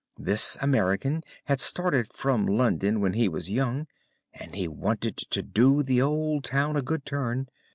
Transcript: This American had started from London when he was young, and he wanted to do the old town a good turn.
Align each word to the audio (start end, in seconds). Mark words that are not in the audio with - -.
This 0.17 0.57
American 0.63 1.21
had 1.45 1.59
started 1.59 2.11
from 2.11 2.47
London 2.47 3.01
when 3.01 3.13
he 3.13 3.29
was 3.29 3.51
young, 3.51 3.85
and 4.33 4.55
he 4.55 4.67
wanted 4.67 5.15
to 5.17 5.43
do 5.43 5.83
the 5.83 6.01
old 6.01 6.43
town 6.43 6.75
a 6.75 6.81
good 6.81 7.05
turn. 7.05 7.47